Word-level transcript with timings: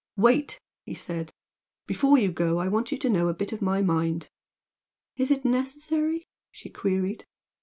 "Wait!" 0.17 0.59
he 0.83 0.95
said 0.95 1.31
"Before 1.85 2.17
you 2.17 2.31
go 2.31 2.57
I 2.57 2.67
want 2.67 2.91
you 2.91 2.97
to 2.97 3.07
know 3.07 3.27
a 3.27 3.35
bit 3.35 3.51
of 3.53 3.61
my 3.61 3.83
mind" 3.83 4.29
"Is 5.15 5.29
it 5.29 5.45
necessary?" 5.45 6.25
she 6.51 6.71
queried. 6.71 7.27